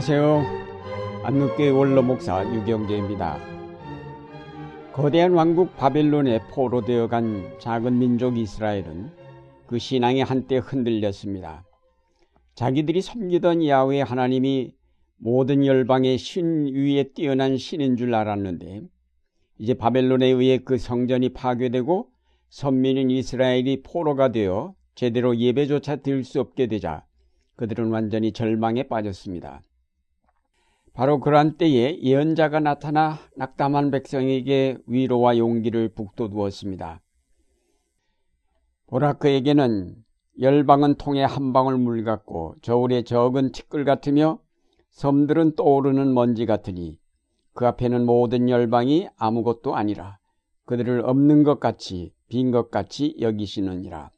[0.00, 1.24] 안녕하세요.
[1.24, 3.38] 안누교회 원로 목사 유경재입니다.
[4.94, 9.10] 거대한 왕국 바벨론에 포로 되어 간 작은 민족 이스라엘은
[9.66, 11.66] 그 신앙이 한때 흔들렸습니다.
[12.54, 14.72] 자기들이 섬기던 야훼 하나님이
[15.18, 18.80] 모든 열방의 신 위에 뛰어난 신인 줄 알았는데
[19.58, 22.08] 이제 바벨론에 의해 그 성전이 파괴되고
[22.48, 27.04] 선민인 이스라엘이 포로가 되어 제대로 예배조차 드릴 수 없게 되자
[27.56, 29.60] 그들은 완전히 절망에 빠졌습니다.
[30.92, 37.00] 바로 그러한 때에 예언자가 나타나 낙담한 백성에게 위로와 용기를 북돋우었습니다.
[38.88, 39.94] 보라 그에게는
[40.40, 44.40] 열방은 통에 한 방울 물 같고 저울의 적은 티끌 같으며
[44.90, 46.98] 섬들은 떠오르는 먼지 같으니
[47.52, 50.18] 그 앞에는 모든 열방이 아무것도 아니라
[50.64, 54.10] 그들을 없는 것 같이 빈 것 같이 여기시느니라.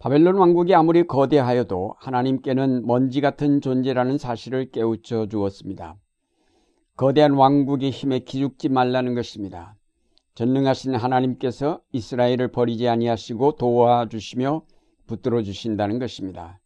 [0.00, 5.98] 바벨론 왕국이 아무리 거대하여도 하나님께는 먼지 같은 존재라는 사실을 깨우쳐 주었습니다.
[6.96, 9.76] 거대한 왕국의 힘에 기죽지 말라는 것입니다.
[10.36, 14.62] 전능하신 하나님께서 이스라엘을 버리지 아니하시고 도와주시며
[15.06, 16.60] 붙들어 주신다는 것입니다.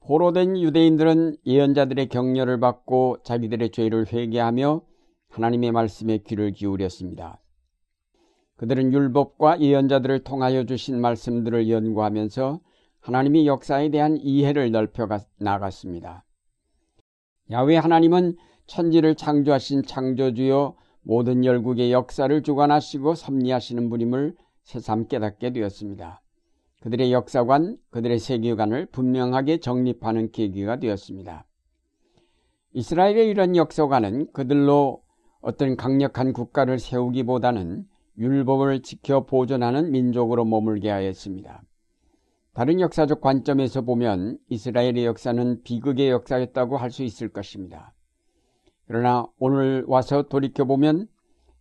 [0.00, 4.80] 포로된 유대인들은 예언자들의 격려를 받고 자기들의 죄를 회개하며
[5.28, 7.42] 하나님의 말씀에 귀를 기울였습니다.
[8.58, 12.60] 그들은 율법과 예언자들을 통하여 주신 말씀들을 연구하면서
[13.00, 16.24] 하나님의 역사에 대한 이해를 넓혀 나갔습니다.
[17.52, 18.36] 야외 하나님은
[18.66, 26.20] 천지를 창조하신 창조주요 모든 열국의 역사를 주관하시고 섭리하시는 분임을 새삼 깨닫게 되었습니다.
[26.80, 31.46] 그들의 역사관, 그들의 세계관을 분명하게 정립하는 계기가 되었습니다.
[32.72, 35.02] 이스라엘의 이런 역사관은 그들로
[35.40, 37.86] 어떤 강력한 국가를 세우기보다는
[38.18, 41.62] 율법을 지켜 보존하는 민족으로 머물게 하였습니다.
[42.52, 47.94] 다른 역사적 관점에서 보면 이스라엘의 역사는 비극의 역사였다고 할 수 있을 것입니다.
[48.86, 51.06] 그러나 오늘 와서 돌이켜보면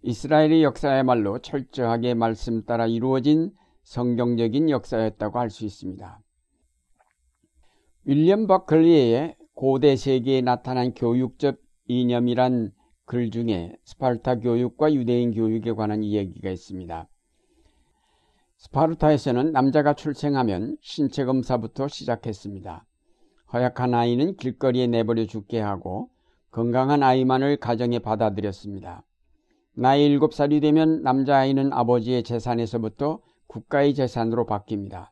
[0.02, 3.52] 이스라엘의 역사야말로 철저하게 말씀 따라 이루어진
[3.84, 6.20] 성경적인 역사였다고 할 수 있습니다.
[8.06, 11.58] 윌리엄 버클리의 고대 세계에 나타난 교육적
[11.88, 12.72] 이념이란
[13.08, 17.08] 글 중에 스파르타 교육과 유대인 교육에 관한 이야기가 있습니다.
[18.58, 22.86] 스파르타에서는 남자가 출생하면 신체 검사부터 시작했습니다.
[23.54, 26.10] 허약한 아이는 길거리에 내버려 죽게 하고
[26.52, 29.06] 건강한 아이만을 가정에 받아들였습니다.
[29.74, 35.12] 나이 7살이 되면 남자아이는 아버지의 재산에서부터 국가의 재산으로 바뀝니다.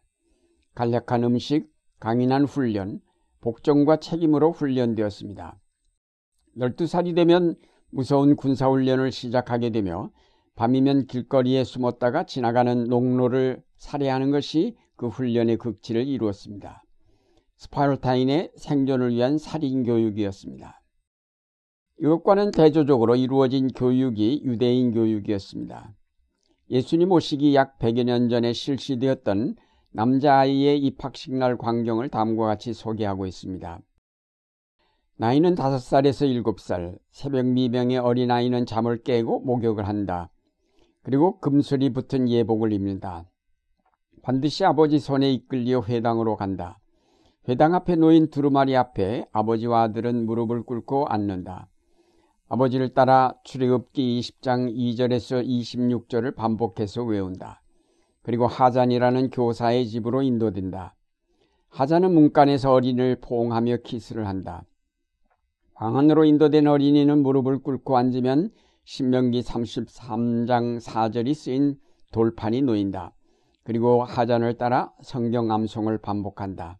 [0.73, 3.00] 간략한 음식, 강인한 훈련,
[3.39, 5.57] 복종과 책임으로 훈련되었습니다.
[6.57, 7.55] 12살이 되면
[7.95, 10.11] 무서운 군사훈련을 시작하게 되며
[10.56, 16.84] 밤이면 길거리에 숨었다가 지나가는 농로를 살해하는 것이 그 훈련의 극치를 이루었습니다.
[17.55, 20.81] 스파르타인의 생존을 위한 살인 교육이었습니다.
[22.01, 25.95] 이것과는 대조적으로 이루어진 교육이 유대인 교육이었습니다.
[26.72, 29.55] 예수님 오시기 약 100여 년 전에 실시되었던
[29.91, 33.79] 남자아이의 입학식 날 광경을 다음과 같이 소개하고 있습니다.
[35.18, 40.30] 나이는 다섯 살에서 일곱 살, 새벽 미명의 어린아이는 잠을 깨고 목욕을 한다.
[41.03, 43.24] 그리고 금술이 붙은 예복을 입는다.
[44.22, 46.80] 반드시 아버지 손에 이끌려 회당으로 간다.
[47.48, 51.70] 회당 앞에 놓인 두루마리 앞에 아버지와 아들은 무릎을 꿇고 앉는다.
[52.50, 57.62] 아버지를 따라 출애굽기 20장 2절에서 26절을 반복해서 외운다.
[58.22, 60.96] 그리고 하잔이라는 교사의 집으로 인도된다.
[61.70, 64.66] 하잔은 문간에서 어린을 포옹하며 키스를 한다.
[65.75, 68.50] 방 안으로 인도된 어린이는 무릎을 꿇고 앉으면
[68.86, 71.78] 신명기 33장 4절이 쓰인
[72.13, 73.12] 돌판이 놓인다.
[73.63, 76.80] 그리고 하잔을 따라 성경 암송을 반복한다.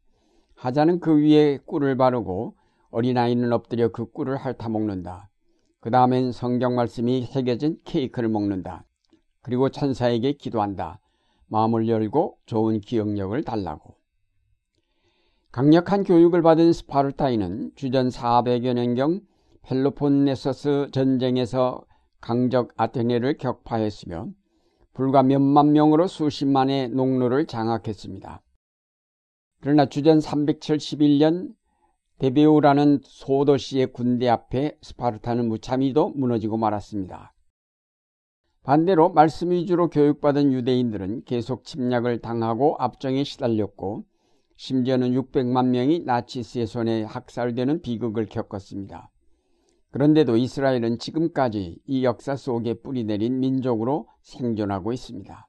[0.56, 2.56] 하잔은 그 위에 꿀을 바르고
[2.92, 5.30] 어린아이는 엎드려 그 꿀을 핥아 먹는다.
[5.82, 8.86] 그 다음엔 성경 말씀이 새겨진 케이크를 먹는다.
[9.42, 11.02] 그리고 천사에게 기도한다.
[11.48, 13.95] 마음을 열고 좋은 기억력을 달라고.
[15.56, 19.22] 강력한 교육을 받은 스파르타인은 주전 400여 년경
[19.62, 21.86] 펠로폰네소스 전쟁에서
[22.20, 24.32] 강적 아테네를 격파했으며
[24.92, 28.44] 불과 몇만 명으로 수십만의 농로를 장악했습니다.
[29.62, 31.54] 그러나 주전 371년
[32.20, 37.34] 데베오라는 소도시의 군대 앞에 스파르타는 무참히도 무너지고 말았습니다.
[38.64, 44.04] 반대로 말씀 위주로 교육받은 유대인들은 계속 침략을 당하고 압정에 시달렸고
[44.58, 49.12] 심지어는 600만 명이 나치스의 손에 학살되는 비극을 겪었습니다.
[49.92, 55.48] 그런데도 이스라엘은 지금까지 이 역사 속에 뿌리내린 민족으로 생존하고 있습니다.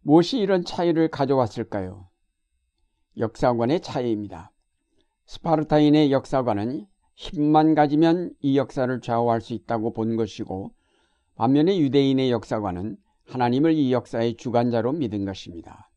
[0.00, 2.08] 무엇이 이런 차이를 가져왔을까요?
[3.18, 4.50] 역사관의 차이입니다.
[5.26, 10.74] 스파르타인의 역사관은 힘만 가지면 이 역사를 좌우할 수 있다고 본 것이고
[11.36, 12.96] 반면에 유대인의 역사관은
[13.26, 15.90] 하나님을 이 역사의 주관자로 믿은 것입니다.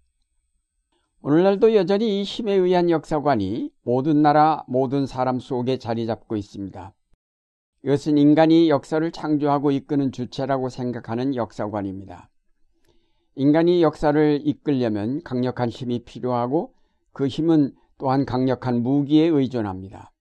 [1.30, 6.94] 오늘날도 여전히 이 힘에 의한 역사관이 모든 나라, 모든 사람 속에 자리 잡고 있습니다.
[7.84, 12.30] 이것은 인간이 역사를 창조하고 이끄는 주체라고 생각하는 역사관입니다.
[13.36, 16.72] 인간이 역사를 이끌려면 강력한 힘이 필요하고
[17.12, 20.14] 그 힘은 또한 강력한 무기에 의존합니다.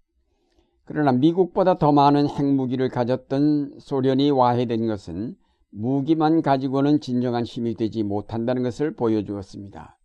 [0.87, 5.37] 그러나 미국보다 더 많은 핵무기를 가졌던 소련이 와해된 것은
[5.71, 9.96] 무기만 가지고는 진정한 힘이 되지 못한다는 것을 보여주었습니다.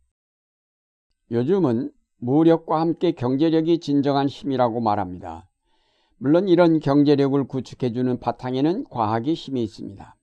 [1.32, 5.48] 요즘은 무력과 함께 경제력이 진정한 힘이라고 말합니다.
[6.18, 10.16] 물론 이런 경제력을 구축해주는 바탕에는 과학의 힘이 있습니다.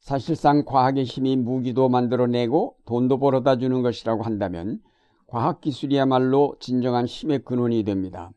[0.00, 4.80] 사실상 과학의 힘이 무기도 만들어내고 돈도 벌어다 주는 것이라고 한다면
[5.26, 8.30] 과학기술이야말로 진정한 힘의 근원이 됩니다.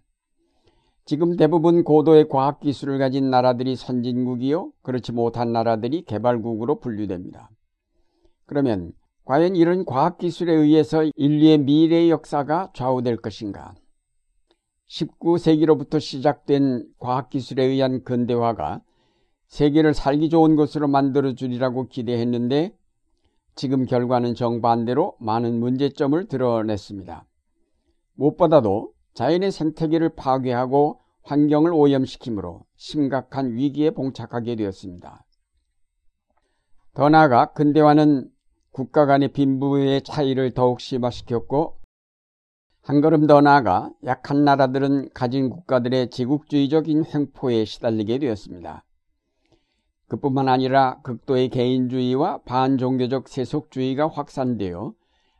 [1.06, 7.50] 지금 대부분 고도의 과학기술을 가진 나라들이 선진국이요, 그렇지 못한 나라들이 개발국으로 분류됩니다.
[8.46, 8.94] 그러면
[9.32, 13.74] 과연 이런 과학기술에 의해서 인류의 미래의 역사가 좌우될 것인가?
[14.90, 18.82] 19세기로부터 시작된 과학기술에 의한 근대화가
[19.48, 22.76] 세계를 살기 좋은 곳으로 만들어주리라고 기대했는데
[23.56, 27.26] 지금 결과는 정반대로 많은 문제점을 드러냈습니다.
[28.16, 35.24] 무엇보다도 자연의 생태계를 파괴하고 환경을 오염시키므로 심각한 위기에 봉착하게 되었습니다.
[36.96, 38.30] 더 나아가 근대화는
[38.72, 41.76] 국가 간의 빈부의 차이를 더욱 심화시켰고
[42.82, 48.86] 한 걸음 더 나아가 약한 나라들은 가진 국가들의 제국주의적인 횡포에 시달리게 되었습니다.
[50.08, 54.94] 그뿐만 아니라 극도의 개인주의와 반종교적 세속주의가 확산되어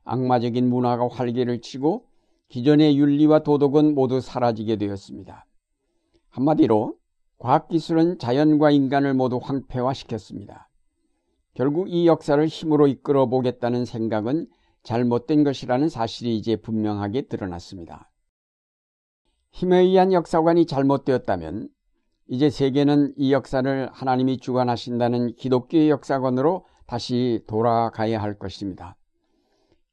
[0.04, 2.06] 악마적인 문화가 활개를 치고
[2.50, 5.46] 기존의 윤리와 도덕은 모두 사라지게 되었습니다.
[6.30, 6.96] 한마디로
[7.38, 10.71] 과학기술은 자연과 인간을 모두 황폐화시켰습니다.
[11.54, 14.48] 결국 이 역사를 힘으로 이끌어 보겠다는 생각은
[14.84, 18.10] 잘못된 것이라는 사실이 이제 분명하게 드러났습니다.
[19.52, 21.70] 힘에 의한 역사관이 잘못되었다면
[22.28, 28.96] 이제 세계는 이 역사를 하나님이 주관하신다는 기독교의 역사관으로 다시 돌아가야 할 것입니다.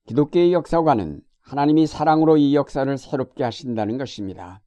[0.06, 4.60] 기독교의 역사관은 하나님이 사랑으로 이 역사를 새롭게 하신다는 것입니다.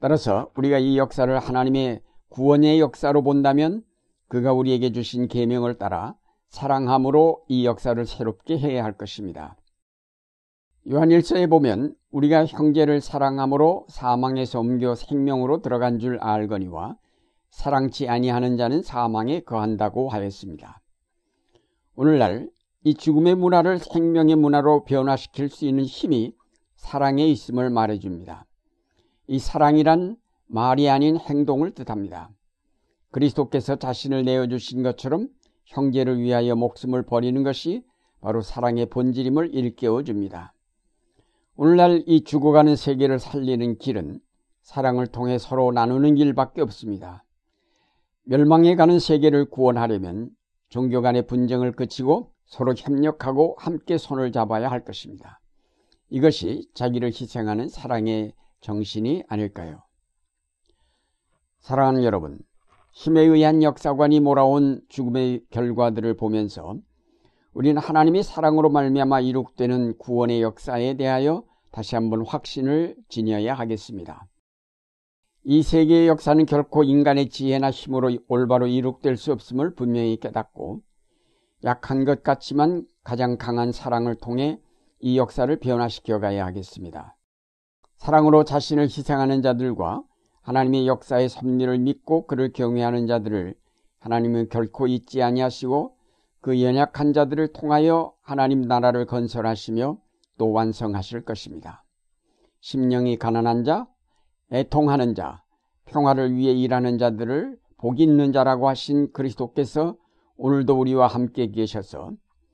[0.00, 2.00] 따라서 우리가 이 역사를 하나님의
[2.30, 3.82] 구원의 역사로 본다면
[4.30, 6.14] 그가 우리에게 주신 계명을 따라
[6.50, 9.56] 사랑함으로 이 역사를 새롭게 해야 할 것입니다.
[10.88, 16.96] 요한일서에 보면 우리가 형제를 사랑함으로 사망에서 옮겨 생명으로 들어간 줄 알거니와
[17.50, 20.80] 사랑치 아니하는 자는 사망에 거한다고 하였습니다.
[21.96, 22.48] 오늘날
[22.84, 26.36] 이 죽음의 문화를 생명의 문화로 변화시킬 수 있는 힘이
[26.76, 28.46] 사랑에 있음을 말해줍니다.
[29.26, 30.16] 이 사랑이란
[30.46, 32.30] 말이 아닌 행동을 뜻합니다.
[33.10, 35.28] 그리스도께서 자신을 내어주신 것처럼
[35.64, 37.84] 형제를 위하여 목숨을 버리는 것이
[38.20, 40.52] 바로 사랑의 본질임을 일깨워 줍니다.
[41.56, 44.20] 오늘날 이 죽어가는 세계를 살리는 길은
[44.62, 47.24] 사랑을 통해 서로 나누는 길밖에 없습니다.
[48.24, 50.30] 멸망해 가는 세계를 구원하려면
[50.68, 55.40] 종교 간의 분쟁을 그치고 서로 협력하고 함께 손을 잡아야 할 것입니다.
[56.08, 59.82] 이것이 자기를 희생하는 사랑의 정신이 아닐까요?
[61.60, 62.38] 사랑하는 여러분,
[62.92, 66.76] 힘에 의한 역사관이 몰아온 죽음의 결과들을 보면서
[67.52, 74.26] 우리는 하나님이 사랑으로 말미암아 이룩되는 구원의 역사에 대하여 다시 한번 확신을 지녀야 하겠습니다.
[75.44, 80.82] 이 세계의 역사는 결코 인간의 지혜나 힘으로 올바로 이룩될 수 없음을 분명히 깨닫고
[81.64, 84.60] 약한 것 같지만 가장 강한 사랑을 통해
[85.00, 87.16] 이 역사를 변화시켜 가야 하겠습니다.
[87.96, 90.02] 사랑으로 자신을 희생하는 자들과
[90.50, 93.54] 하나님의 역사의 섭리를 믿고 그를 경외하는 자들을
[94.00, 95.94] 하나님은 결코 잊지 아니하시고
[96.40, 99.98] 그 연약한 자들을 통하여 하나님 나라를 건설하시며
[100.38, 101.84] 또 완성하실 것입니다.
[102.58, 103.86] 심령이 가난한 자,
[104.50, 105.44] 애통하는 자,
[105.84, 109.96] 평화를 위해 일하는 자들을 복 있는 자라고 하신 그리스도께서
[110.36, 112.10] 오늘도 우리와 함께 계셔서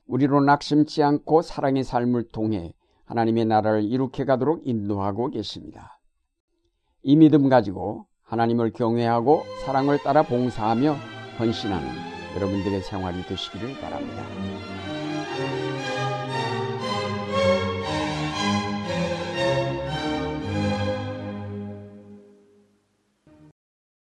[0.07, 2.75] 우리로 낙심치 않고 사랑의 삶을 통해
[3.07, 5.96] 하나님의 나라를 이룩해 가도록 인도하고 계십니다.
[7.09, 10.97] 이 믿음 가지고 하나님을 경외하고 사랑을 따라 봉사하며
[11.39, 11.89] 헌신하는
[12.35, 14.25] 여러분들의 생활이 되시기를 바랍니다.